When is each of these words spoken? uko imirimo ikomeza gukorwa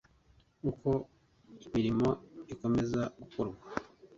uko 0.69 0.89
imirimo 1.65 2.09
ikomeza 2.53 3.01
gukorwa 3.19 3.61